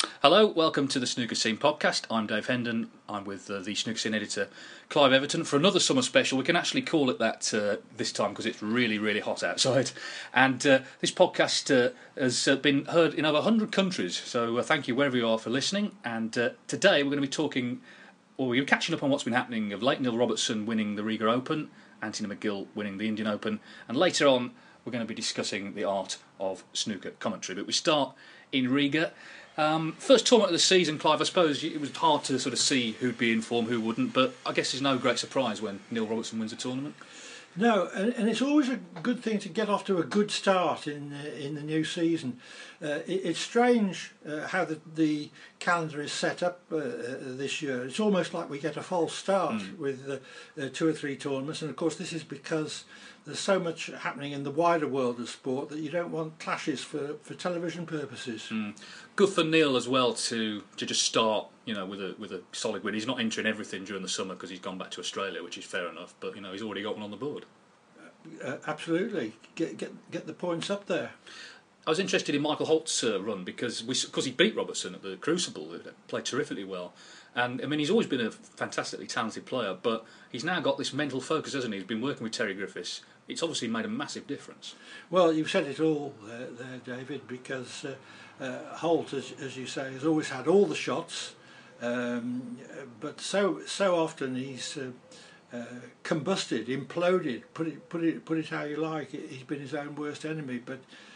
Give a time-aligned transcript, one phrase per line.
[0.00, 2.04] Hello, welcome to the Snooker Scene podcast.
[2.10, 2.90] I'm Dave Hendon.
[3.06, 4.48] I'm with uh, the Snooker Scene editor
[4.88, 6.38] Clive Everton for another summer special.
[6.38, 9.90] We can actually call it that uh, this time because it's really, really hot outside.
[10.32, 14.16] And uh, this podcast uh, has uh, been heard in over 100 countries.
[14.16, 15.92] So uh, thank you wherever you are for listening.
[16.02, 17.80] And today we're going to be talking,
[18.38, 21.28] or we're catching up on what's been happening of late Neil Robertson winning the Riga
[21.28, 24.52] Open, Anthony McGill winning the Indian Open, and later on
[24.84, 27.56] we're going to be discussing the art of snooker commentary.
[27.56, 28.14] But we start
[28.52, 29.12] in Riga.
[29.60, 31.20] Um, first tournament of the season, Clive.
[31.20, 34.14] I suppose it was hard to sort of see who'd be in form, who wouldn't.
[34.14, 36.94] But I guess it's no great surprise when Neil Robertson wins a tournament.
[37.56, 40.86] No, and, and it's always a good thing to get off to a good start
[40.86, 42.40] in in the new season.
[42.82, 47.60] Uh, it, it's strange uh, how the, the calendar is set up uh, uh this
[47.60, 47.84] year.
[47.84, 49.78] It's almost like we get a false start mm.
[49.78, 50.22] with
[50.58, 52.84] uh, two or three tournaments, and of course this is because
[53.26, 56.82] there's so much happening in the wider world of sport that you don't want clashes
[56.82, 58.48] for, for television purposes.
[58.50, 58.74] Mm.
[59.14, 62.40] Good for Neil as well to to just start, you know, with a with a
[62.52, 62.94] solid win.
[62.94, 65.64] He's not entering everything during the summer because he's gone back to Australia, which is
[65.64, 66.14] fair enough.
[66.18, 67.44] But you know, he's already got one on the board.
[68.42, 71.12] Uh, absolutely, get get get the points up there.
[71.90, 75.16] I was interested in Michael Holt's uh, run because because he beat Robertson at the
[75.16, 76.92] Crucible, played terrifically well.
[77.34, 80.92] And I mean, he's always been a fantastically talented player, but he's now got this
[80.92, 81.80] mental focus, hasn't he?
[81.80, 83.00] He's been working with Terry Griffiths.
[83.26, 84.76] It's obviously made a massive difference.
[85.10, 87.96] Well, you've said it all there, David, because uh,
[88.40, 91.34] uh, Holt, as, as, you say, has always had all the shots,
[91.82, 92.56] um,
[93.00, 94.92] but so so often he's uh,
[95.52, 95.64] uh
[96.04, 97.42] combusted, imploded.
[97.52, 99.10] Put it put it put it how you like.
[99.10, 101.09] He's been his own worst enemy, but uh,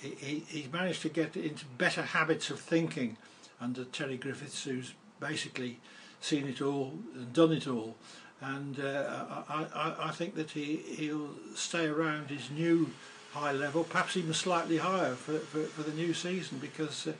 [0.00, 3.16] he, he's managed to get into better habits of thinking
[3.60, 5.78] under Terry Griffiths, who's basically
[6.20, 7.96] seen it all and done it all.
[8.40, 12.90] And uh, I, I, I, think that he, he'll stay around his new
[13.32, 17.12] high level, perhaps even slightly higher for, for, for the new season because uh,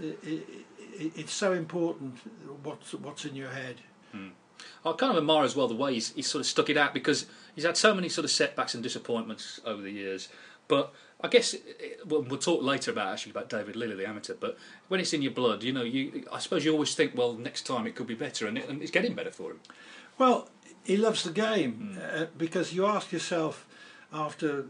[0.00, 2.18] it, it, it's so important
[2.64, 3.76] what's, what's in your head.
[4.10, 4.28] Hmm.
[4.84, 6.92] I kind of admire as well the way he's, he's sort of stuck it out
[6.92, 10.28] because he's had so many sort of setbacks and disappointments over the years.
[10.68, 11.54] But I guess
[12.06, 14.34] well, we'll talk later about actually about David Lilly, the amateur.
[14.38, 14.56] But
[14.88, 17.62] when it's in your blood, you know, you I suppose you always think, well, next
[17.62, 19.60] time it could be better, and, it, and it's getting better for him.
[20.18, 20.48] Well,
[20.84, 22.22] he loves the game mm.
[22.22, 23.66] uh, because you ask yourself
[24.12, 24.66] after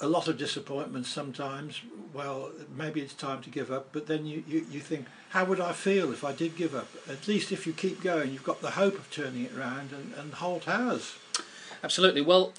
[0.00, 1.82] a lot of disappointments sometimes
[2.12, 5.60] well maybe it's time to give up but then you, you, you think how would
[5.60, 8.60] I feel if I did give up at least if you keep going you've got
[8.60, 11.14] the hope of turning it around and, and Holt has
[11.82, 12.52] absolutely well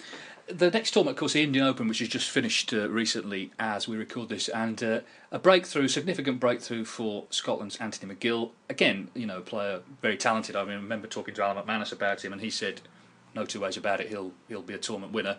[0.52, 3.88] the next tournament, of course, the Indian Open, which has just finished uh, recently as
[3.88, 5.00] we record this, and uh,
[5.32, 8.52] a breakthrough, significant breakthrough for Scotland's Anthony McGill.
[8.70, 10.56] Again, you know, a player very talented.
[10.56, 12.82] I, mean, I remember talking to Alan McManus about him, and he said,
[13.36, 14.10] "No two ways about it.
[14.10, 15.38] He'll he'll be a tournament winner."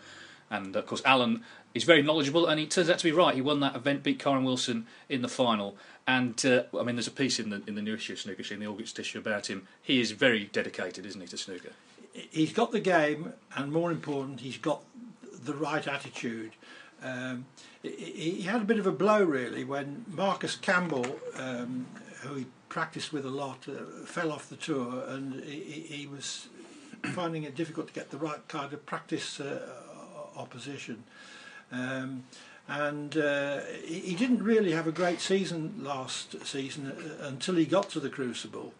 [0.51, 3.35] And of course, Alan is very knowledgeable, and he turns out to be right.
[3.35, 7.07] He won that event, beat Kyren Wilson in the final, and uh, I mean, there's
[7.07, 9.49] a piece in the in the new issue of Snooker, in the August issue, about
[9.49, 9.67] him.
[9.83, 11.73] He is very dedicated, isn't he, to snooker?
[12.13, 14.83] he's got the game, and more important, he's got
[15.43, 16.53] the right attitude.
[17.03, 17.47] Um,
[17.83, 21.87] he, he, had a bit of a blow really when Marcus Campbell, um,
[22.21, 26.49] who he practiced with a lot, uh, fell off the tour, and he, he, was
[27.15, 29.67] finding it difficult to get the right kind of practice uh,
[30.37, 31.05] opposition.
[31.73, 32.25] Um,
[32.69, 37.65] and uh, he, he didn't really have a great season last season uh, until he
[37.65, 38.75] got to the Crucible.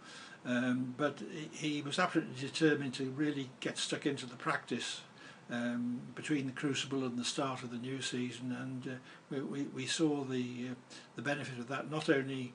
[0.45, 1.21] Um, but
[1.53, 5.01] he, he was absolutely determined to really get stuck into the practice
[5.51, 8.97] um, between the Crucible and the start of the new season, and uh,
[9.31, 10.75] we, we, we saw the uh,
[11.17, 12.53] the benefit of that not only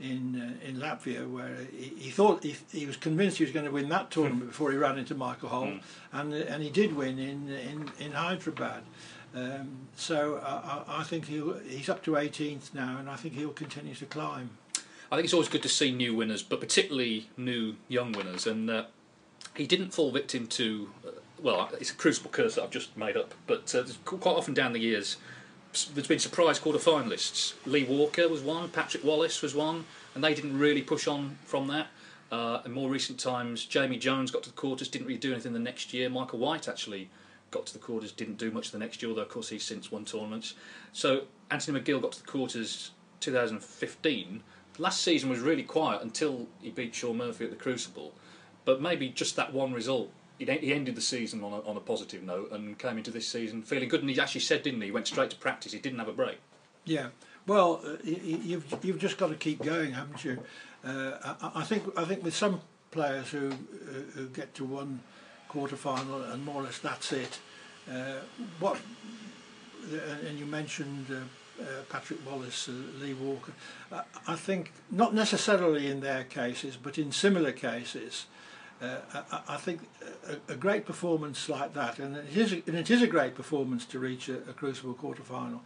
[0.00, 3.66] in uh, in Latvia, where he, he thought he, he was convinced he was going
[3.66, 5.80] to win that tournament before he ran into Michael Holt, Mm.
[6.12, 8.82] and and he did win in in in Hyderabad.
[9.36, 13.48] Um, so I, I think he'll, he's up to 18th now, and I think he'll
[13.50, 14.50] continue to climb.
[15.10, 18.46] I think it's always good to see new winners, but particularly new young winners.
[18.46, 18.84] And uh,
[19.56, 21.10] he didn't fall victim to, uh,
[21.44, 24.72] well, it's a crucible curse that I've just made up, but uh, quite often down
[24.72, 25.18] the years,
[25.94, 27.52] there's been surprise quarter finalists.
[27.66, 31.66] Lee Walker was one, Patrick Wallace was one, and they didn't really push on from
[31.66, 31.88] that.
[32.32, 35.52] Uh, in more recent times, Jamie Jones got to the quarters, didn't really do anything
[35.52, 36.08] the next year.
[36.08, 37.10] Michael White actually
[37.50, 39.92] got to the quarters, didn't do much the next year, although of course he's since
[39.92, 40.54] won tournaments.
[40.94, 44.42] So Anthony McGill got to the quarters 2015.
[44.78, 48.14] Last season was really quiet until he beat Shaun Murphy at the Crucible,
[48.64, 50.10] but maybe just that one result.
[50.38, 53.62] He ended the season on a, on a positive note and came into this season
[53.62, 54.00] feeling good.
[54.00, 54.86] And he actually said, didn't he?
[54.86, 55.72] He went straight to practice.
[55.72, 56.38] He didn't have a break.
[56.84, 57.08] Yeah.
[57.46, 60.42] Well, uh, you've you've just got to keep going, haven't you?
[60.84, 62.60] Uh, I, think I think with some
[62.90, 65.00] players who uh, who get to one
[65.48, 67.38] quarter final and more or less that's it.
[67.90, 68.20] Uh,
[68.60, 68.78] what
[69.90, 73.52] and and you mentioned uh, uh, Patrick Wallace, uh, Lee Walker.
[73.92, 78.26] Uh, I think not necessarily in their cases, but in similar cases.
[78.84, 79.80] Uh, I, I think
[80.48, 83.84] a, a great performance like that, and it is, and it is a great performance
[83.86, 85.62] to reach a, a Crucible quarter final.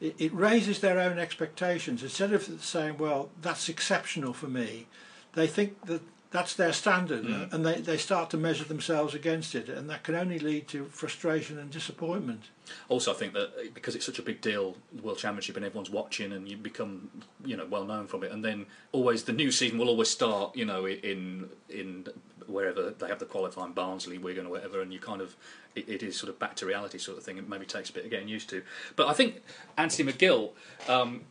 [0.00, 4.86] It, it raises their own expectations instead of saying, "Well, that's exceptional for me."
[5.34, 6.00] They think that
[6.30, 7.52] that's their standard, Mm.
[7.52, 10.86] and they, they start to measure themselves against it, and that can only lead to
[10.86, 12.42] frustration and disappointment.
[12.88, 15.90] Also, I think that because it's such a big deal, the World Championship, and everyone's
[15.90, 17.08] watching, and you become,
[17.44, 20.56] you know, well known from it, and then always the new season will always start,
[20.56, 22.06] you know, in in
[22.48, 25.36] wherever they have the qualifying, Barnsley, Wigan, or whatever, and you kind of
[25.74, 27.38] it, it is sort of back to reality sort of thing.
[27.38, 28.62] It maybe takes a bit of getting used to,
[28.96, 29.42] but I think
[29.76, 30.50] Anthony McGill.
[30.88, 31.22] Um,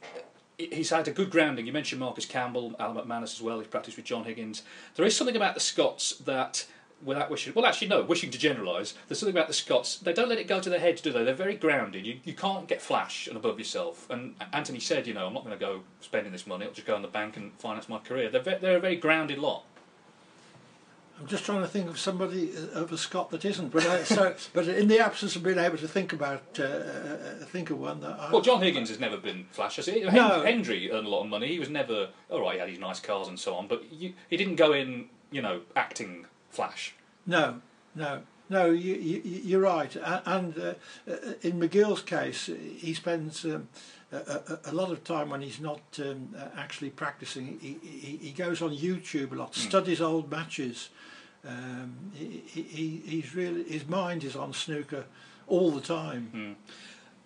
[0.55, 1.65] He's had a good grounding.
[1.65, 3.57] You mentioned Marcus Campbell, Alan McManus as well.
[3.57, 4.61] He's practiced with John Higgins.
[4.95, 6.67] There is something about the Scots that
[7.03, 9.97] without wishing, well, actually, no, wishing to generalise, there's something about the Scots.
[9.97, 11.23] They don't let it go to their heads, do they?
[11.23, 12.05] They're very grounded.
[12.05, 14.09] You, you can't get flash and above yourself.
[14.09, 16.65] And Anthony said, you know, I'm not going to go spending this money.
[16.65, 18.29] I'll just go in the bank and finance my career.
[18.29, 19.65] They're, ve- they're a very grounded lot.
[21.19, 23.71] I'm just trying to think of somebody uh, of a Scot that isn't.
[23.71, 27.45] But I, so, but in the absence of being able to think about, uh, uh,
[27.45, 30.01] think of one that I, Well, John Higgins has never been flash, has he?
[30.01, 30.41] No.
[30.43, 31.47] Hendry earned a lot of money.
[31.47, 34.13] He was never, all right, he had his nice cars and so on, but you,
[34.29, 36.95] he didn't go in, you know, acting flash.
[37.25, 37.61] No,
[37.95, 38.65] no, no.
[38.71, 39.95] You, you, you're right.
[40.25, 40.73] And uh,
[41.09, 43.69] uh, in McGill's case, he spends um,
[44.11, 47.59] a, a, lot of time when he's not um, actually practicing.
[47.61, 50.89] He, he, he goes on YouTube a lot, studies old matches.
[51.47, 55.05] Um, he, he, he- he's really his mind is on snooker
[55.47, 56.55] all the time.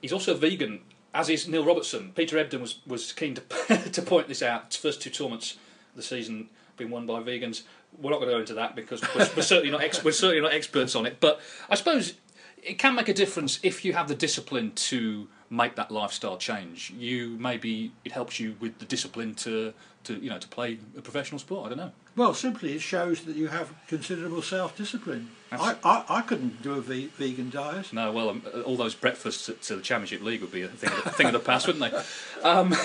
[0.02, 0.82] He's also vegan,
[1.14, 2.12] as is Neil Robertson.
[2.16, 3.42] Peter Ebdon was, was keen to
[3.92, 4.68] to point this out.
[4.68, 7.64] His first two tournaments of the season been won by vegans.
[8.00, 10.42] We're not going to go into that because we're, we're certainly not ex- we're certainly
[10.42, 11.18] not experts on it.
[11.20, 12.14] But I suppose
[12.62, 16.92] it can make a difference if you have the discipline to make that lifestyle change.
[16.98, 19.74] You maybe it helps you with the discipline to
[20.06, 21.66] to you know to play a professional sport.
[21.66, 21.92] I don't know.
[22.16, 25.30] Well, simply it shows that you have considerable self-discipline.
[25.52, 27.94] I, I, I couldn't do a ve- vegan diet.
[27.94, 30.92] No, well, um, all those breakfasts at, to the Championship League would be a thing
[30.92, 32.02] of the, thing of the past, wouldn't they?
[32.42, 32.76] Um,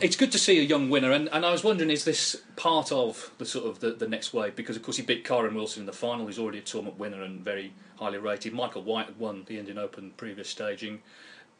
[0.00, 2.90] it's good to see a young winner, and, and I was wondering, is this part
[2.92, 4.56] of the sort of the, the next wave?
[4.56, 6.26] Because of course he beat Kyren Wilson in the final.
[6.26, 8.52] He's already a tournament winner and very highly rated.
[8.52, 11.02] Michael White had won the Indian Open previous staging.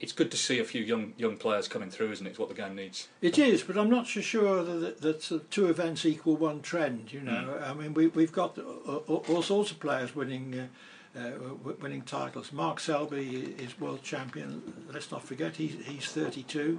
[0.01, 2.31] It's good to see a few young young players coming through, isn't it?
[2.31, 3.09] It's what the game needs.
[3.21, 7.13] It is, but I'm not so sure that, that of two events equal one trend.
[7.13, 10.69] You know, I mean, we, we've got uh, all, all sorts of players winning
[11.15, 12.51] uh, uh, winning titles.
[12.51, 14.63] Mark Selby is world champion.
[14.93, 16.79] Let's not forget he's he's 32.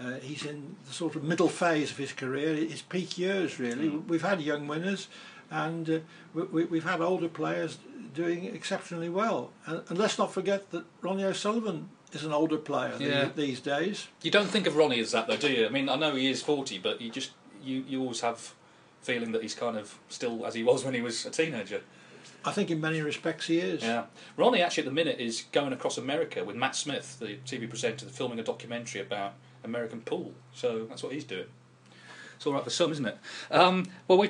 [0.00, 3.88] Uh, he's in the sort of middle phase of his career, his peak years really.
[3.88, 5.08] We've had young winners,
[5.50, 5.98] and uh,
[6.32, 7.78] we, we- we've had older players
[8.14, 9.50] doing exceptionally well.
[9.66, 13.30] And, and let's not forget that Ronnie O'Sullivan is an older player Yeah.
[13.34, 14.08] these days.
[14.22, 15.66] You don't think of Ronnie as that, though, do you?
[15.66, 17.30] I mean, I know he is forty, but you just
[17.64, 18.54] you, you always have
[19.02, 21.80] feeling that he's kind of still as he was when he was a teenager.
[22.44, 23.82] I think in many respects he is.
[23.82, 24.04] Yeah,
[24.36, 28.06] Ronnie actually at the minute is going across America with Matt Smith, the TV presenter,
[28.06, 30.32] filming a documentary about American pool.
[30.52, 31.46] So that's what he's doing.
[32.42, 33.18] It's all right for some, isn't it?
[33.52, 34.28] Um, well, we,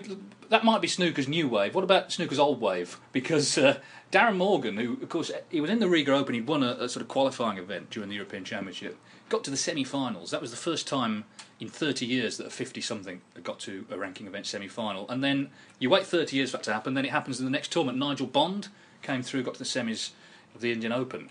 [0.51, 1.75] that might be snooker's new wave.
[1.75, 3.01] What about snooker's old wave?
[3.11, 3.79] Because uh,
[4.13, 6.91] Darren Morgan, who, of course, he was in the Riga Open, he'd won a, a
[6.91, 8.99] sort of qualifying event during the European Championship,
[9.31, 10.31] got to the semi finals.
[10.31, 11.25] That was the first time
[11.59, 15.09] in 30 years that a 50 something got to a ranking event semi final.
[15.09, 17.51] And then you wait 30 years for that to happen, then it happens in the
[17.51, 17.97] next tournament.
[17.97, 18.69] Nigel Bond
[19.01, 20.11] came through, got to the semis
[20.55, 21.31] of the Indian Open.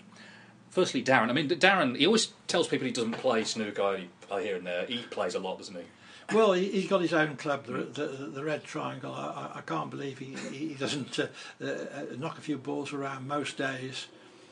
[0.70, 1.28] Firstly, Darren.
[1.28, 4.00] I mean, Darren, he always tells people he doesn't play snooker
[4.40, 4.84] here and there.
[4.86, 5.84] He plays a lot, doesn't he?
[6.32, 9.12] Well, he, has got his own club, the, the, the Red Triangle.
[9.12, 11.26] I, I, can't believe he, he doesn't uh,
[11.62, 14.06] uh, knock a few balls around most days.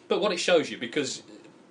[0.08, 1.22] But what it shows you, because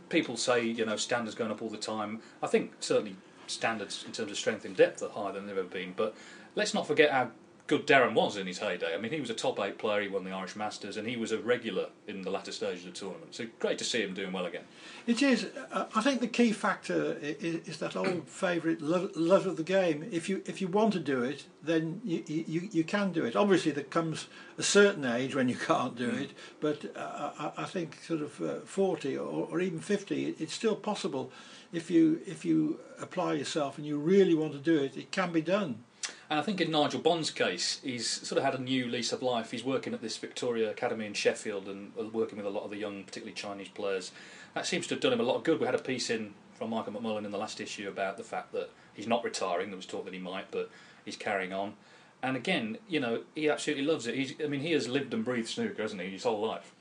[0.10, 2.22] people say, you know, standards going up all the time.
[2.42, 3.16] I think certainly
[3.48, 5.94] standards in terms of strength and depth are higher than they've ever been.
[5.96, 6.16] But
[6.56, 7.32] let's not forget how
[7.70, 8.96] good Darren was in his heyday.
[8.96, 10.02] I mean, he was a top eight player.
[10.02, 12.94] He won the Irish Masters, and he was a regular in the latter stages of
[12.94, 13.36] the tournament.
[13.36, 14.64] So great to see him doing well again.
[15.06, 15.46] It is.
[15.72, 19.64] Uh, I think the key factor is, is that old favourite love, love, of the
[19.64, 20.10] game.
[20.12, 23.36] If you if you want to do it, then you, you you can do it.
[23.36, 26.22] Obviously, there comes a certain age when you can't do mm.
[26.22, 30.54] it, but uh, I, I, think sort of uh, forty or, or, even fifty, it's
[30.54, 31.32] still possible.
[31.72, 35.32] If you if you apply yourself and you really want to do it, it can
[35.32, 35.84] be done.
[36.30, 39.24] And I think in Nigel Bond's case, he's sort of had a new lease of
[39.24, 39.50] life.
[39.50, 42.78] He's working at this Victoria Academy in Sheffield and working with a lot of the
[42.78, 44.12] young, particularly Chinese players.
[44.54, 45.60] That seems to have done him a lot of good.
[45.60, 48.52] We had a piece in from Michael McMullen in the last issue about the fact
[48.52, 49.70] that he's not retiring.
[49.70, 50.70] There was talk that he might, but
[51.04, 51.74] he's carrying on.
[52.22, 54.14] And again, you know, he absolutely loves it.
[54.14, 56.76] He's, I mean, he has lived and breathed snooker, hasn't he, his whole life?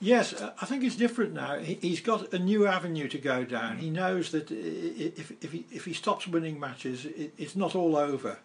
[0.00, 1.60] Yes, uh, I think it's different now.
[1.60, 3.78] He's got a new avenue to go down.
[3.78, 7.06] He knows that if if he, if he stops winning matches,
[7.38, 8.38] it's not all over.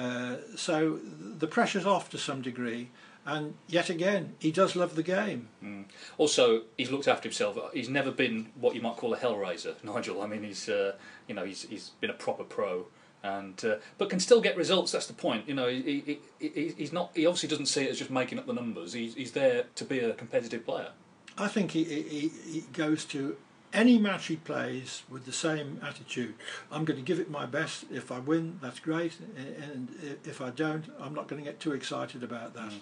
[0.00, 0.98] Uh, so
[1.38, 2.88] the pressure's off to some degree.
[3.26, 5.48] And yet again, he does love the game.
[5.62, 5.84] Mm.
[6.16, 7.58] Also, he's looked after himself.
[7.74, 10.22] He's never been what you might call a hellraiser, Nigel.
[10.22, 10.94] I mean, he's uh,
[11.28, 12.86] you know he's he's been a proper pro,
[13.22, 14.92] and uh, but can still get results.
[14.92, 15.46] That's the point.
[15.46, 16.00] You know, he,
[16.38, 17.10] he, he, he's not.
[17.14, 18.94] He obviously doesn't see it as just making up the numbers.
[18.94, 20.92] He's he's there to be a competitive player.
[21.36, 23.36] I think he, he, he goes to
[23.72, 26.34] any match he plays with the same attitude.
[26.70, 27.84] I'm going to give it my best.
[27.90, 29.88] If I win, that's great, and
[30.24, 32.70] if I don't, I'm not going to get too excited about that.
[32.70, 32.80] Mm.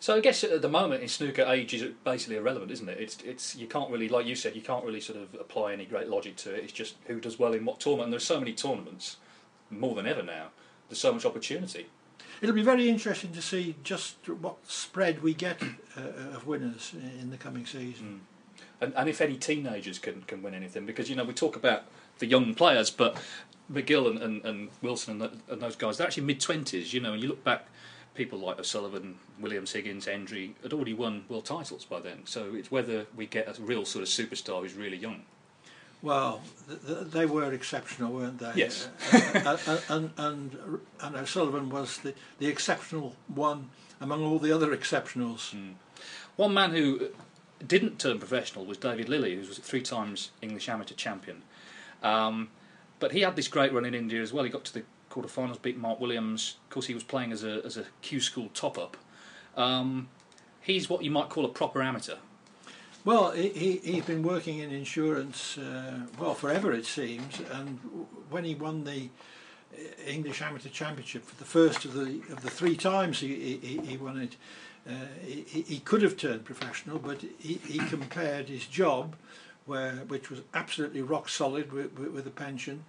[0.00, 2.98] So I guess at the moment in snooker, age is basically irrelevant, isn't it?
[3.00, 5.84] It's it's you can't really, like you said, you can't really sort of apply any
[5.84, 6.64] great logic to it.
[6.64, 8.06] It's just who does well in what tournament.
[8.06, 9.16] And there's so many tournaments,
[9.70, 10.48] more than ever now.
[10.88, 11.86] There's so much opportunity.
[12.40, 15.62] It'll be very interesting to see just what spread we get
[15.96, 18.20] uh, of winners in the coming season.
[18.20, 18.33] Mm
[18.80, 21.84] and, and if any teenagers can, can win anything, because you know we talk about
[22.18, 23.16] the young players, but
[23.72, 26.92] McGill and, and, and Wilson and, and, those guys, they're actually mid twenties.
[26.92, 27.66] You know, and you look back,
[28.14, 32.22] people like O'Sullivan, Williams, Higgins, Hendry had already won world titles by then.
[32.24, 35.22] So it's whether we get a real sort of superstar who's really young.
[36.02, 38.52] Well, they were exceptional, weren't they?
[38.56, 38.88] Yes.
[39.10, 43.70] uh, and, and, and, and O'Sullivan was the, the exceptional one
[44.02, 45.54] among all the other exceptionals.
[45.54, 45.74] Mm.
[46.36, 47.08] One man who
[47.66, 51.42] didn't turn professional was David Lilly, who was three times English amateur champion.
[52.02, 52.48] Um,
[52.98, 54.44] but he had this great run in India as well.
[54.44, 56.56] He got to the quarterfinals, beat Mark Williams.
[56.64, 58.96] Of course, he was playing as a as a Q school top up.
[59.56, 60.08] Um,
[60.60, 62.16] he's what you might call a proper amateur.
[63.04, 67.38] Well, he, he's been working in insurance, uh, well, forever it seems.
[67.52, 67.78] And
[68.30, 69.10] when he won the
[70.06, 73.96] English Amateur Championship for the first of the of the three times he, he, he
[73.96, 74.36] won it, uh,
[75.24, 79.16] he, he, could have turned professional, but he, he compared his job,
[79.66, 82.84] where which was absolutely rock solid with, with, with a pension,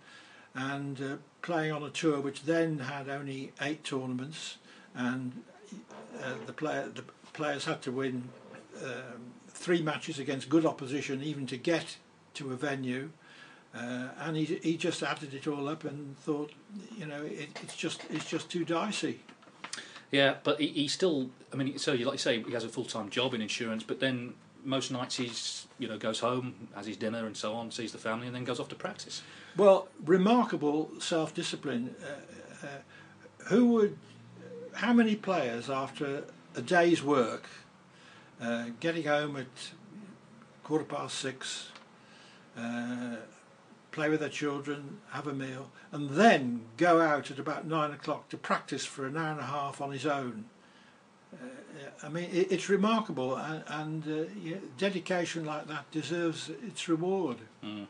[0.54, 4.58] and uh, playing on a tour which then had only eight tournaments,
[4.94, 5.44] and
[6.22, 8.24] uh, the player the players had to win
[8.84, 11.98] um, three matches against good opposition even to get
[12.34, 13.10] to a venue.
[13.74, 16.54] Uh, and he, he just added it all up and thought,
[16.98, 19.20] you know, it, it's just it's just too dicey.
[20.12, 21.30] Yeah, but he, he still.
[21.52, 23.84] I mean, so you like you say, he has a full time job in insurance,
[23.84, 24.34] but then
[24.64, 27.98] most nights he's you know goes home, has his dinner and so on, sees the
[27.98, 29.22] family, and then goes off to practice.
[29.58, 31.96] Well, remarkable self discipline.
[32.02, 32.70] Uh, uh,
[33.48, 33.98] who would?
[34.74, 37.48] How many players after a day's work,
[38.42, 39.46] uh, getting home at
[40.64, 41.70] quarter past six,
[42.58, 43.18] uh,
[43.96, 48.28] play with their children, have a meal, and then go out at about nine o'clock
[48.28, 50.46] to practice for an hour and a half on his own.
[51.34, 51.38] Uh,
[52.04, 57.38] I mean, it, it's remarkable, and, and uh, yeah, dedication like that deserves its reward.
[57.64, 57.88] Mm.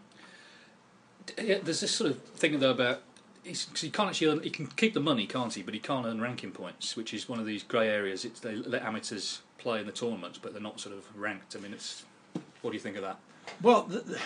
[1.42, 3.02] Yeah, there's this sort of thing though about
[3.44, 5.62] he can't actually earn, he can keep the money, can't he?
[5.62, 8.26] But he can't earn ranking points, which is one of these grey areas.
[8.26, 11.56] It's, they let amateurs play in the tournaments, but they're not sort of ranked.
[11.56, 12.06] I mean, it's
[12.62, 13.20] what do you think of that?
[13.62, 14.20] Well, the, the,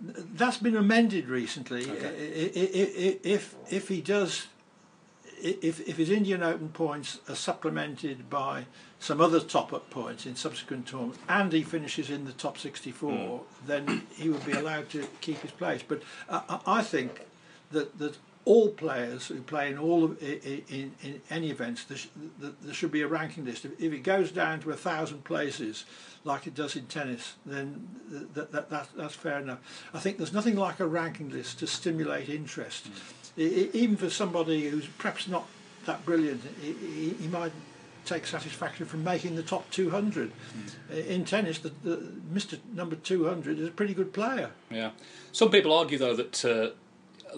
[0.00, 1.90] that's been amended recently.
[1.90, 3.20] Okay.
[3.22, 4.46] If if he does
[5.38, 8.66] if, if his Indian Open points are supplemented by
[8.98, 13.40] some other top-up points in subsequent tournaments, and he finishes in the top 64, mm.
[13.66, 15.82] then he would be allowed to keep his place.
[15.86, 17.26] But uh, I think
[17.70, 21.98] that that all players who play in all of, in, in, in any events, there,
[21.98, 22.06] sh-
[22.38, 23.64] there, should be a ranking list.
[23.64, 25.84] If, if, it goes down to a thousand places,
[26.22, 27.88] like it does in tennis, then
[28.34, 29.58] that, that, that, that's fair enough.
[29.92, 32.88] I think there's nothing like a ranking list to stimulate interest.
[33.36, 33.74] Mm.
[33.74, 35.46] even for somebody who's perhaps not
[35.84, 37.52] that brilliant, he, he might
[38.04, 40.30] take satisfaction from making the top 200.
[40.92, 41.06] Mm.
[41.08, 41.96] In tennis, the, the,
[42.32, 42.58] Mr.
[42.72, 44.50] Number 200 is a pretty good player.
[44.70, 44.92] Yeah.
[45.32, 46.70] Some people argue, though, that uh,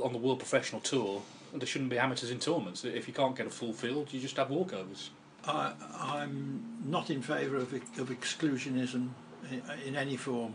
[0.02, 2.84] on the World Professional Tour, there shouldn't be amateurs in tournaments.
[2.84, 5.08] If you can't get a full field, you just have walkovers.
[5.46, 9.08] I, I'm not in favour of, of exclusionism
[9.50, 10.54] in, in, any form.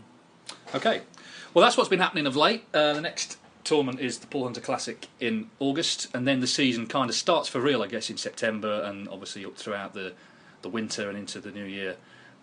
[0.74, 1.02] Okay,
[1.52, 2.64] well that's what's been happening of late.
[2.72, 6.86] Uh, the next tournament is the Paul Hunter Classic in August, and then the season
[6.86, 10.12] kind of starts for real, I guess, in September, and obviously up throughout the
[10.62, 11.96] the winter and into the new year.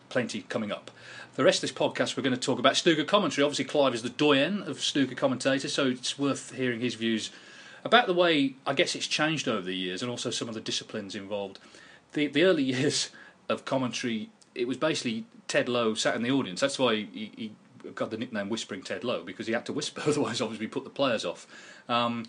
[0.10, 0.92] Plenty coming up
[1.36, 3.44] the rest of this podcast, we're going to talk about snooker commentary.
[3.44, 7.32] Obviously, Clive is the doyen of snooker commentators, so it's worth hearing his views
[7.84, 10.62] about the way I guess it's changed over the years, and also some of the
[10.62, 11.60] disciplines involved.
[12.14, 13.10] The the early years
[13.50, 16.60] of commentary, it was basically Ted Lowe sat in the audience.
[16.60, 17.52] That's why he, he
[17.96, 20.84] got the nickname Whispering Ted Lowe because he had to whisper, otherwise, obviously, we put
[20.84, 21.48] the players off.
[21.88, 22.26] Um,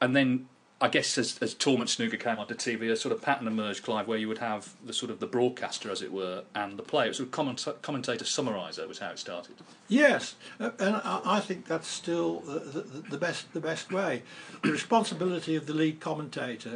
[0.00, 0.48] and then
[0.80, 4.06] I guess as, as tournament snooker came onto TV, a sort of pattern emerged, Clive,
[4.06, 7.12] where you would have the sort of the broadcaster, as it were, and the player.
[7.12, 9.56] Sort of comment, commentator summariser was how it started.
[9.88, 12.80] Yes, uh, and I think that's still the, the,
[13.10, 14.22] the, best the best way.
[14.62, 16.74] The responsibility of the lead commentator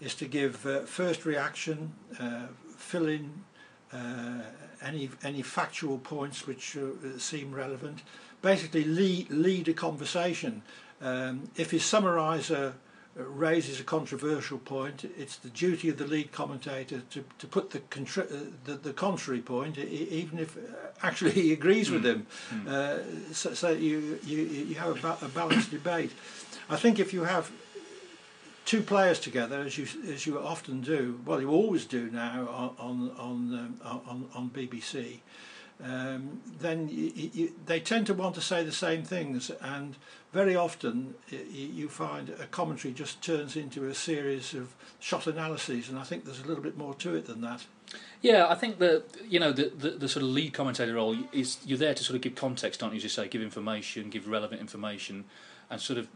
[0.00, 3.44] is to give uh, first reaction, uh, fill in
[3.92, 4.40] uh,
[4.82, 8.02] any any factual points which uh, seem relevant.
[8.40, 10.62] Basically, lead lead a conversation.
[11.02, 12.72] Um, if his summariser
[13.16, 17.78] raises a controversial point, it's the duty of the lead commentator to, to put the,
[17.78, 20.60] contri- uh, the, the contrary point, even if uh,
[21.02, 22.08] actually he agrees with hmm.
[22.08, 22.68] him, mm.
[22.68, 26.12] uh, so, so, you, you, you have a, ba- a, balanced debate.
[26.68, 27.50] I think if you have
[28.66, 32.74] two players together, as you as you often do, well, you always do now on
[32.78, 35.20] on on, um, on, on BBC
[35.82, 39.96] um, then you, you, they tend to want to say the same things, and
[40.32, 45.98] very often you find a commentary just turns into a series of shot analyses, and
[45.98, 47.66] I think there's a little bit more to it than that.
[48.22, 51.58] Yeah, I think that you know the, the, the sort of lead commentator role is
[51.64, 52.98] you're there to sort of give context, aren't you?
[52.98, 55.24] As you say, give information, give relevant information,
[55.70, 56.08] and sort of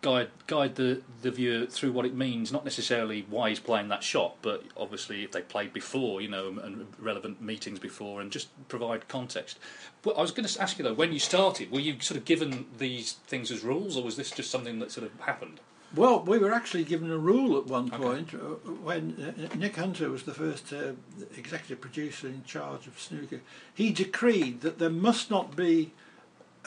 [0.00, 4.02] guide guide the, the viewer through what it means, not necessarily why he's playing that
[4.02, 8.48] shot, but obviously if they played before, you know, and relevant meetings before, and just
[8.68, 9.58] provide context.
[10.02, 12.24] But I was going to ask you though, when you started, were you sort of
[12.24, 15.60] given these things as rules, or was this just something that sort of happened?
[15.94, 18.44] Well, we were actually given a rule at one point okay.
[18.44, 20.92] Uh, when uh, Nick Hunter was the first uh,
[21.34, 23.40] executive producer in charge of snooker.
[23.74, 25.92] He decreed that there must not be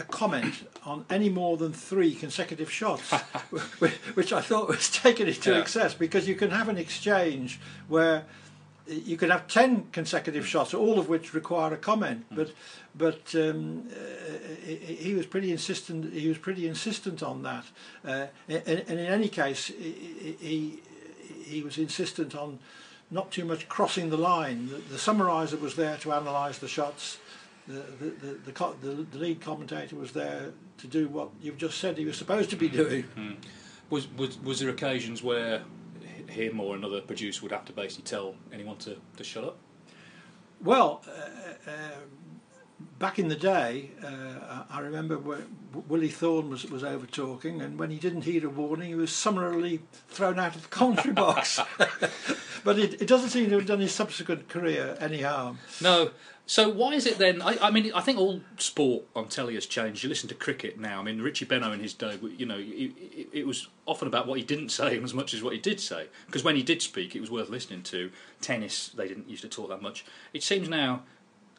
[0.02, 3.12] a comment on any more than three consecutive shots,
[4.16, 5.60] which I thought was taking it to yeah.
[5.60, 8.26] excess because you can have an exchange where
[8.88, 12.30] you can have ten consecutive shots, all of which require a comment.
[12.32, 12.36] Mm.
[12.36, 12.54] But
[12.96, 16.14] but um, uh, he was pretty insistent.
[16.14, 17.66] He was pretty insistent on that,
[18.06, 20.80] uh, and, and, in any case, he, he,
[21.44, 22.60] he was insistent on
[23.12, 24.68] not too much crossing the line.
[24.70, 27.20] The, the summariser was there to analyse the shots
[27.68, 31.98] the, the, the, the, the lead commentator was there to do what you've just said
[31.98, 33.06] he was supposed to be doing.
[33.18, 33.36] Mm.
[33.90, 35.64] Was, was, was there occasions where
[36.28, 39.58] him or another producer would have to basically tell anyone to, to shut up?
[40.62, 41.74] Well, uh, uh,
[43.00, 45.18] back in the day, uh, I remember
[45.88, 49.12] Willie Thorne was, was over talking, and when he didn't heed a warning, he was
[49.12, 51.60] summarily thrown out of the commentary box.
[52.64, 55.60] but it, it, doesn't seem to have done his subsequent career any harm.
[55.82, 56.12] No,
[56.52, 57.42] so why is it then?
[57.42, 60.04] I, I, mean, I think all sport on telly has changed.
[60.04, 61.00] You listen to cricket now.
[61.00, 64.38] I mean, Richie Benaud in his day, you know, it, it, was often about what
[64.38, 66.08] he didn't say as much as what he did say.
[66.26, 68.12] Because when he did speak, it was worth listening to.
[68.42, 70.04] Tennis, they didn't used to talk that much.
[70.34, 71.04] It seems now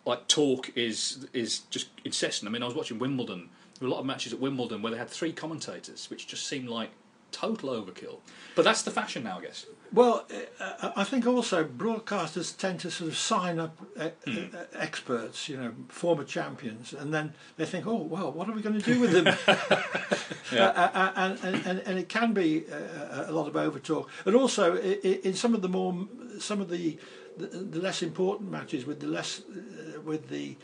[0.04, 2.48] like talk is is just incessant.
[2.48, 3.50] I mean, I was watching Wimbledon.
[3.78, 6.46] There were a lot of matches at Wimbledon where they had three commentators, which just
[6.46, 6.90] seemed like
[7.32, 8.18] total overkill.
[8.54, 9.66] But that's the fashion now, I guess.
[9.92, 10.26] Well,
[10.60, 14.54] uh, I think also broadcasters tend to sort of sign up uh, mm.
[14.54, 18.62] uh, experts, you know, former champions, and then they think, oh, well, what are we
[18.62, 19.26] going to do with them?
[20.52, 20.66] yeah.
[20.66, 24.06] Uh, uh, and, and, and it can be uh, a lot of overtalk.
[24.24, 26.06] And also, in some of the more,
[26.38, 26.98] some of the,
[27.36, 30.56] the, the less important matches with the less, uh, with the,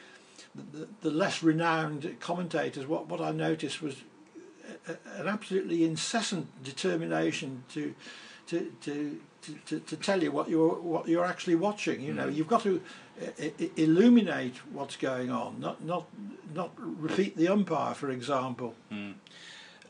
[0.54, 3.96] the, the less renowned commentators, what, what I noticed was
[5.16, 7.94] an absolutely incessant determination to
[8.46, 9.20] to, to
[9.66, 12.00] to, to, tell you what you're what you're actually watching.
[12.00, 12.34] You know, mm.
[12.34, 12.80] you've got to
[13.40, 16.06] i- i- illuminate what's going on, not not
[16.54, 18.74] not repeat the umpire, for example.
[18.92, 19.14] Mm.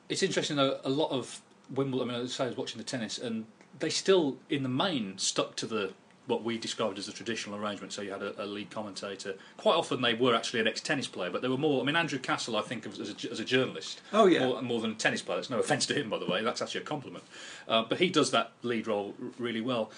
[0.09, 0.81] It's interesting though.
[0.85, 1.41] A lot of
[1.75, 2.11] Wimbledon.
[2.11, 3.47] I mean, I was watching the tennis, and
[3.79, 5.93] they still, in the main, stuck to the
[6.29, 7.93] what we described as a traditional arrangement.
[7.93, 9.35] So you had a, a lead commentator.
[9.57, 11.83] Quite often, they were actually an ex-tennis player, but they were more.
[11.83, 14.01] I mean, Andrew Castle, I think, of as a, as a journalist.
[14.13, 14.47] Oh, yeah.
[14.47, 15.39] more, more than a tennis player.
[15.39, 16.45] That's no offence to him, by the way.
[16.45, 17.25] That's actually a compliment.
[17.67, 19.91] Uh, but he does that lead role really well.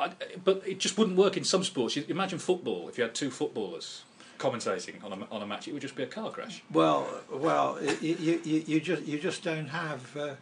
[0.00, 0.10] I,
[0.42, 1.96] but it just wouldn't work in some sports.
[1.96, 2.88] You imagine football.
[2.88, 4.02] If you had two footballers
[4.38, 6.62] commentating on a, on a match, it would just be a car crash.
[6.72, 10.34] Well, well, you, you, you just you just don't have uh,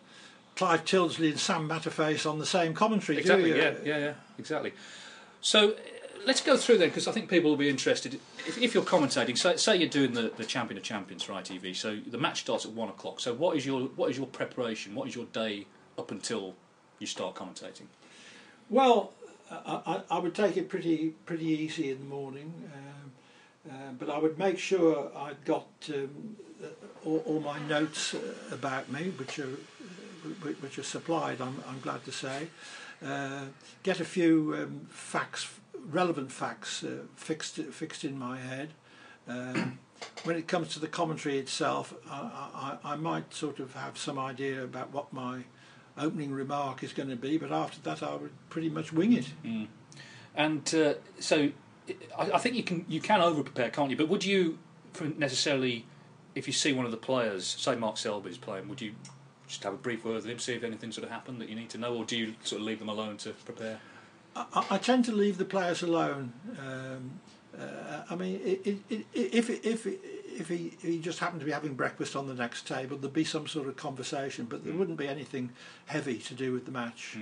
[0.56, 3.50] Clive Tildesley and Sam Matterface on the same commentary, Exactly.
[3.52, 3.62] do you?
[3.62, 4.14] Yeah, yeah, yeah.
[4.38, 4.72] Exactly.
[5.46, 5.74] So uh,
[6.26, 8.14] let's go through then, because I think people will be interested.
[8.48, 11.76] If, if you're commentating, say, say you're doing the, the Champion of Champions for ITV,
[11.76, 13.20] so the match starts at one o'clock.
[13.20, 14.96] So what is your what is your preparation?
[14.96, 16.54] What is your day up until
[16.98, 17.86] you start commentating?
[18.70, 19.12] Well,
[19.48, 24.10] I, I, I would take it pretty pretty easy in the morning, um, uh, but
[24.10, 26.66] I would make sure I'd got um, uh,
[27.04, 28.18] all, all my notes uh,
[28.50, 29.56] about me, which are
[30.60, 31.40] which are supplied.
[31.40, 32.48] I'm, I'm glad to say.
[33.04, 33.46] Uh,
[33.82, 35.48] get a few um, facts,
[35.90, 38.70] relevant facts, uh, fixed fixed in my head.
[39.28, 39.78] Um,
[40.24, 44.18] when it comes to the commentary itself, I, I, I might sort of have some
[44.18, 45.44] idea about what my
[45.98, 49.26] opening remark is going to be, but after that I would pretty much wing it.
[50.34, 51.50] And uh, so
[52.18, 53.96] I, I think you can you can over prepare, can't you?
[53.96, 54.58] But would you
[55.16, 55.86] necessarily,
[56.34, 58.94] if you see one of the players, say Mark Selby's playing, would you
[59.46, 61.54] just have a brief word with him, see if anything sort of happened that you
[61.54, 63.78] need to know, or do you sort of leave them alone to prepare?
[64.34, 66.32] I, I tend to leave the players alone.
[66.58, 67.20] Um,
[67.58, 71.52] uh, I mean, i i i if if if he, he just happened to be
[71.52, 74.98] having breakfast on the next table, there'd be some sort of conversation, but there wouldn't
[74.98, 75.50] be anything
[75.86, 77.16] heavy to do with the match.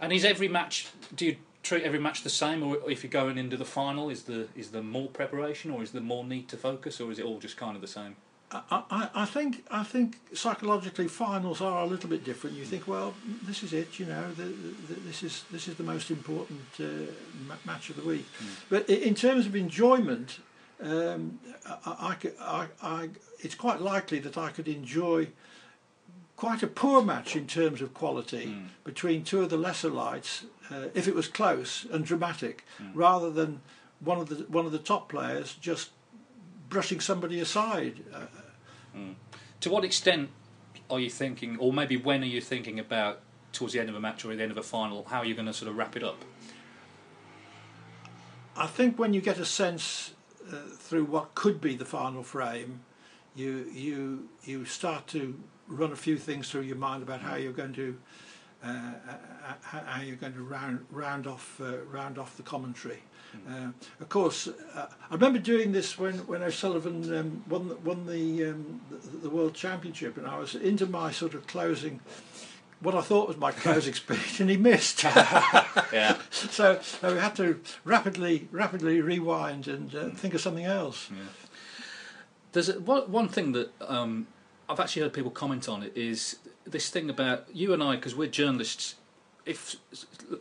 [0.00, 0.88] And is every match?
[1.14, 4.24] Do you treat every match the same, or if you're going into the final, is
[4.24, 7.24] the is there more preparation, or is there more need to focus, or is it
[7.24, 8.16] all just kind of the same?
[8.52, 12.56] I, I, I think I think psychologically finals are a little bit different.
[12.56, 13.98] You think, well, this is it.
[13.98, 16.84] You know, the, the, this is this is the most important uh,
[17.48, 18.26] ma- match of the week.
[18.70, 20.38] But in terms of enjoyment,
[20.80, 23.08] um, I, I, I, I,
[23.40, 25.28] it's quite likely that I could enjoy
[26.36, 28.54] quite a poor match in terms of quality
[28.84, 33.60] between two of the lesser lights, uh, if it was close and dramatic, rather than
[34.00, 35.90] one of the one of the top players just
[36.68, 38.02] brushing somebody aside.
[38.14, 38.26] Uh,
[39.60, 40.30] To what extent
[40.90, 43.20] are you thinking, or maybe when are you thinking about
[43.52, 45.34] towards the end of a match or the end of a final, how are you
[45.34, 46.24] going to sort of wrap it up?
[48.56, 50.12] I think when you get a sense
[50.50, 52.80] uh, through what could be the final frame,
[53.34, 57.52] you you you start to run a few things through your mind about how you're
[57.52, 57.98] going to
[58.64, 63.02] uh, uh, how how you're going to round round off uh, round off the commentary.
[63.48, 63.68] Uh,
[64.00, 68.46] of course, uh, I remember doing this when when O'Sullivan um, won the, won the,
[68.46, 72.00] um, the the world championship, and I was into my sort of closing.
[72.80, 75.02] What I thought was my closing speech, and he missed.
[75.04, 76.16] Yeah.
[76.30, 81.08] So, so we had to rapidly, rapidly rewind and uh, think of something else.
[81.10, 81.24] Yeah.
[82.52, 84.26] There's a, one, one thing that um,
[84.68, 86.36] I've actually heard people comment on it is
[86.66, 88.96] this thing about you and I, because we're journalists.
[89.44, 89.76] If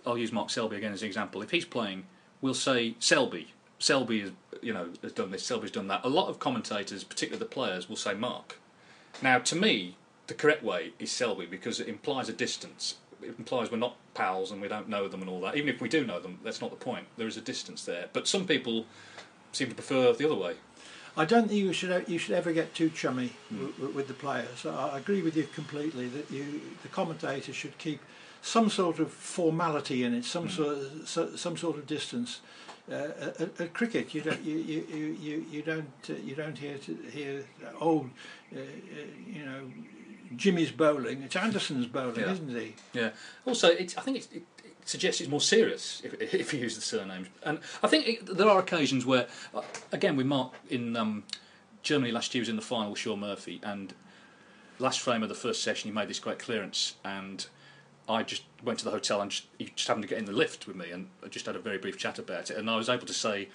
[0.06, 2.06] I'll use Mark Selby again as an example, if he's playing,
[2.42, 3.54] we'll say Selby.
[3.80, 5.44] Selby has, you know, has done this.
[5.44, 6.02] Selby's done that.
[6.04, 8.58] A lot of commentators, particularly the players, will say Mark.
[9.22, 9.96] Now, to me,
[10.28, 12.96] the correct way is Selby because it implies a distance.
[13.22, 15.56] It implies we're not pals and we don't know them and all that.
[15.56, 17.06] Even if we do know them, that's not the point.
[17.18, 18.08] There is a distance there.
[18.14, 18.86] But some people
[19.52, 20.56] seem to prefer the other way.
[21.18, 23.68] I don't think you should you should ever get too chummy hmm.
[23.78, 24.66] w- with the players.
[24.66, 28.02] I I agree with you completely that you the commentators should keep
[28.46, 32.42] some sort of formality in it, some sort of, so, some sort of distance.
[32.88, 32.94] Uh,
[33.40, 36.96] at, at cricket, you don't you you, you, you, don't uh, you don't hear to
[37.12, 37.44] hear
[37.82, 38.08] oh
[38.56, 38.64] uh, uh,
[39.28, 39.62] you know
[40.36, 41.24] Jimmy's bowling.
[41.24, 42.34] It's Anderson's bowling, Yeah.
[42.34, 42.76] isn't he?
[42.94, 43.10] Yeah.
[43.48, 46.76] Also, it's, I think it's, it, it suggests it's more serious if, if you use
[46.76, 47.28] the surnames.
[47.42, 51.24] And I think it, there are occasions where, uh, again, with Mark in um,
[51.82, 53.94] Germany last year, he was in the final with Shaun Murphy, and
[54.78, 57.48] last frame of the first session, he made this great clearance, and
[58.08, 60.32] I just went to the hotel and just, he just happened to get in the
[60.32, 62.76] lift with me, and I just had a very brief chat about it, and I
[62.76, 63.50] was able to say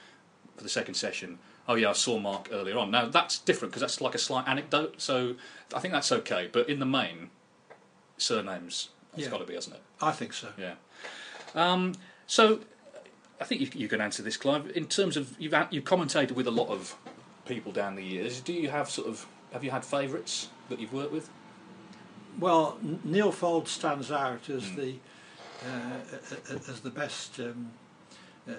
[0.57, 1.39] for the second session.
[1.69, 2.91] Oh yeah, I saw Mark earlier on.
[2.91, 5.37] Now that's different because that's like a slight anecdote, so
[5.75, 6.49] I think that's okay.
[6.51, 7.31] But in the main,
[8.19, 9.31] surnames it's Yeah.
[9.31, 9.83] got to be, hasn't it?
[10.01, 10.49] I think so.
[10.59, 10.75] Yeah.
[11.55, 11.95] Um,
[12.27, 12.61] so,
[13.41, 14.71] I think you, you can answer this, Clive.
[14.77, 16.97] In terms of you've you've commentated with a lot of
[17.47, 18.41] people down the years.
[18.41, 21.29] Do you have sort of have you had favourites that you've worked with?
[22.39, 24.95] Well, Neil Foulds stands out as the
[25.63, 27.71] uh, as the best um,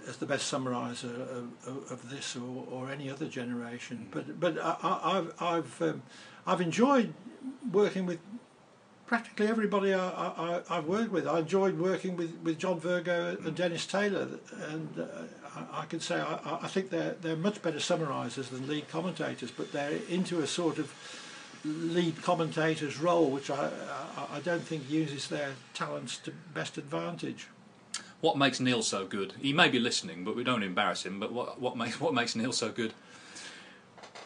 [0.07, 1.21] as the best summariser
[1.65, 4.07] of, of, this or, or any other generation.
[4.11, 6.03] But but I, have I've um,
[6.45, 7.13] I've enjoyed
[7.71, 8.19] working with
[9.07, 11.27] practically everybody I, I, have worked with.
[11.27, 14.27] I enjoyed working with, with John Virgo and Dennis Taylor,
[14.69, 15.05] and uh,
[15.55, 19.51] I, I can say I, I think they're they're much better summarisers than lead commentators,
[19.51, 20.93] but they're into a sort of
[21.63, 23.69] lead commentator's role, which I,
[24.17, 27.47] I, I don't think uses their talents to best advantage.
[28.21, 29.33] What makes Neil so good?
[29.39, 31.19] He may be listening, but we don't embarrass him.
[31.19, 32.93] But what what makes what makes Neil so good?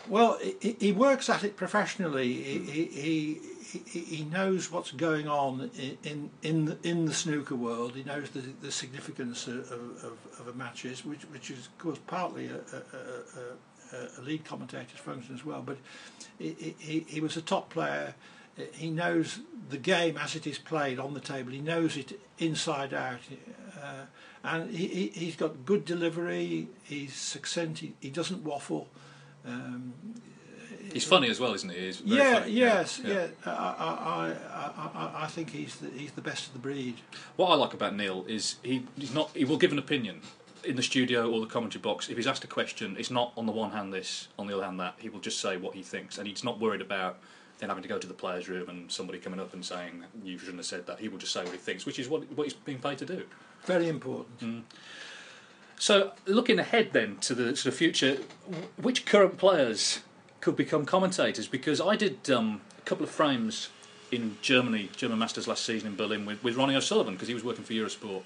[0.07, 2.31] Well, he, he works at it professionally.
[2.33, 5.71] He, he, he, he knows what's going on
[6.03, 7.95] in in the, in the snooker world.
[7.95, 11.99] He knows the, the significance of, of, of a matches, which which is of course
[12.05, 15.61] partly a, a, a, a lead commentator's function as well.
[15.61, 15.77] But
[16.39, 18.15] he, he, he was a top player
[18.73, 21.51] he knows the game as it is played on the table.
[21.51, 23.19] He knows it inside out,
[23.81, 24.05] uh,
[24.43, 26.67] and he, he has got good delivery.
[26.83, 27.79] He's succinct.
[27.79, 28.87] He, he doesn't waffle.
[29.45, 29.93] Um,
[30.93, 31.93] he's funny as well, isn't he?
[32.05, 32.51] Yeah, funny.
[32.51, 33.13] yes, yeah.
[33.13, 33.27] yeah.
[33.45, 36.95] I, I, I, I, think he's the, he's the best of the breed.
[37.35, 39.31] What I like about Neil is he, he's not.
[39.35, 40.21] He will give an opinion
[40.65, 42.10] in the studio or the commentary box.
[42.10, 44.65] If he's asked a question, it's not on the one hand this, on the other
[44.65, 44.95] hand that.
[44.97, 47.19] He will just say what he thinks, and he's not worried about
[47.60, 50.38] then having to go to the players' room and somebody coming up and saying you
[50.38, 50.99] shouldn't have said that.
[50.99, 53.06] He will just say what he thinks, which is what what he's being paid to
[53.06, 53.23] do.
[53.63, 54.39] Very important.
[54.39, 54.62] Mm.
[55.78, 58.17] So, looking ahead then to the to the future,
[58.82, 60.01] which current players
[60.41, 61.47] could become commentators?
[61.47, 63.69] Because I did um, a couple of frames
[64.12, 67.43] in Germany, German Masters last season in Berlin with, with Ronnie O'Sullivan because he was
[67.43, 68.23] working for Eurosport.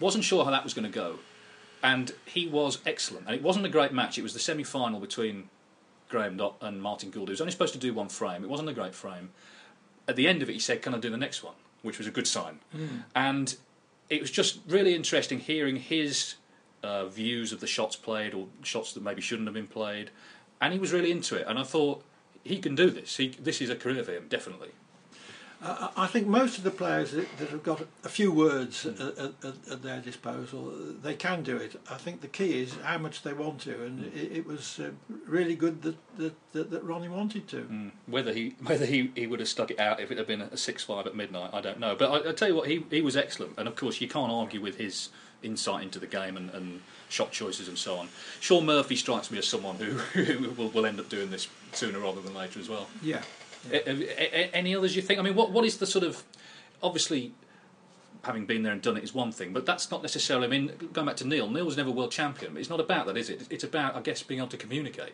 [0.00, 1.18] Wasn't sure how that was going to go,
[1.84, 3.26] and he was excellent.
[3.26, 4.18] And it wasn't a great match.
[4.18, 5.50] It was the semi-final between
[6.08, 7.28] Graeme Dott and Martin Gould.
[7.28, 8.42] He was only supposed to do one frame.
[8.42, 9.30] It wasn't a great frame.
[10.08, 12.06] At the end of it, he said, "Can I do the next one?" Which was
[12.06, 12.60] a good sign.
[12.74, 13.04] Mm.
[13.14, 13.56] And
[14.08, 16.36] it was just really interesting hearing his
[16.82, 20.10] uh, views of the shots played or shots that maybe shouldn't have been played.
[20.62, 21.46] And he was really into it.
[21.46, 22.02] And I thought
[22.42, 23.16] he can do this.
[23.18, 24.70] He, this is a career for him, definitely.
[25.62, 29.82] I think most of the players that, have got a few words at, at, at,
[29.82, 31.80] their disposal, they can do it.
[31.90, 34.90] I think the key is how much they want to, and it, it was uh,
[35.26, 37.62] really good that, that, that, that, Ronnie wanted to.
[37.62, 37.92] Mm.
[38.06, 40.56] Whether he whether he, he would have stuck it out if it had been a
[40.56, 41.96] six five at midnight, I don't know.
[41.96, 44.30] But I, I tell you what, he he was excellent, and of course you can't
[44.30, 45.08] argue with his
[45.44, 48.08] insight into the game and, and shot choices and so on.
[48.40, 51.98] Shaun Murphy strikes me as someone who, who will, will end up doing this sooner
[51.98, 52.88] rather than later as well.
[53.02, 53.22] Yeah.
[53.72, 55.18] Any others you think?
[55.18, 56.22] I mean, what what is the sort of
[56.82, 57.32] obviously
[58.22, 60.46] having been there and done it is one thing, but that's not necessarily.
[60.46, 62.56] I mean, going back to Neil, Neil was never world champion.
[62.56, 63.46] It's not about that, is it?
[63.50, 65.12] It's about, I guess, being able to communicate.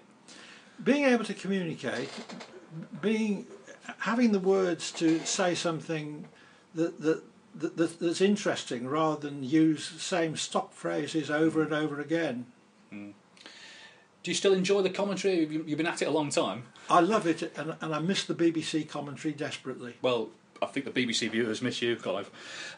[0.83, 2.09] Being able to communicate,
[3.01, 3.47] being
[3.99, 6.27] having the words to say something
[6.75, 7.23] that that.
[7.55, 12.47] that that's interesting rather than use the same stock phrases over and over again.
[12.93, 13.13] Mm.
[14.23, 15.47] Do you still enjoy the commentary?
[15.47, 16.63] You've been at it a long time.
[16.91, 19.95] I love it, and, and I miss the BBC commentary desperately.
[20.03, 22.31] Well, I think the BBC viewers miss you, Clive.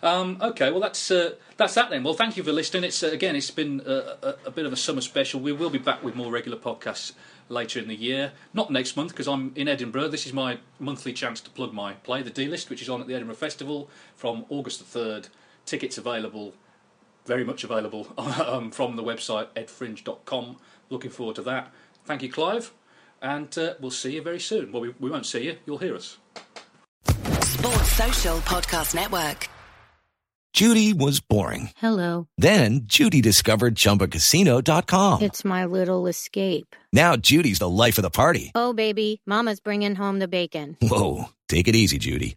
[0.02, 2.04] Um, okay, well that's uh, that's that then.
[2.04, 2.84] Well, thank you for listening.
[2.84, 5.40] It's uh, again, it's been a, a, a, bit of a summer special.
[5.40, 7.12] We will be back with more regular podcasts
[7.48, 8.32] later in the year.
[8.54, 10.08] Not next month because I'm in Edinburgh.
[10.08, 13.00] This is my monthly chance to plug my play, the D List, which is on
[13.00, 15.28] at the Edinburgh Festival from August the third.
[15.64, 16.54] Tickets available,
[17.24, 20.56] very much available um, from the website edfringe.com.
[20.90, 21.72] Looking forward to that.
[22.04, 22.72] Thank you, Clive
[23.22, 24.72] and uh, we'll see you very soon.
[24.72, 26.18] Well, we, we won't see you, you'll hear us.
[27.06, 29.48] Sports Social Podcast Network.
[30.52, 31.70] Judy was boring.
[31.76, 32.26] Hello.
[32.36, 35.22] Then Judy discovered chumbacasino.com.
[35.22, 36.76] It's my little escape.
[36.92, 38.52] Now Judy's the life of the party.
[38.54, 40.76] Oh, baby, Mama's bringing home the bacon.
[40.82, 41.30] Whoa.
[41.48, 42.36] Take it easy, Judy.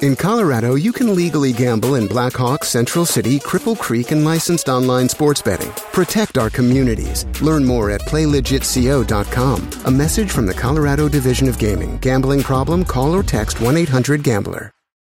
[0.00, 4.68] In Colorado, you can legally gamble in Black Hawk, Central City, Cripple Creek, and licensed
[4.68, 5.70] online sports betting.
[5.92, 7.26] Protect our communities.
[7.40, 9.70] Learn more at PlayLegitCO.com.
[9.84, 11.98] A message from the Colorado Division of Gaming.
[11.98, 12.84] Gambling problem?
[12.84, 14.72] Call or text 1 800 GAMBLER.